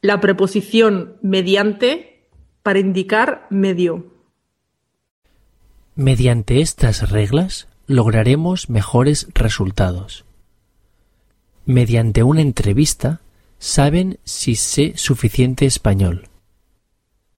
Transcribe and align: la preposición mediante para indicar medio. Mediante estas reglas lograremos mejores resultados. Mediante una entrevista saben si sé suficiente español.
la 0.00 0.20
preposición 0.20 1.16
mediante 1.22 2.28
para 2.62 2.78
indicar 2.78 3.46
medio. 3.50 4.14
Mediante 5.94 6.60
estas 6.60 7.10
reglas 7.10 7.68
lograremos 7.86 8.70
mejores 8.70 9.28
resultados. 9.34 10.24
Mediante 11.64 12.22
una 12.22 12.42
entrevista 12.42 13.20
saben 13.58 14.18
si 14.24 14.54
sé 14.54 14.92
suficiente 14.96 15.66
español. 15.66 16.27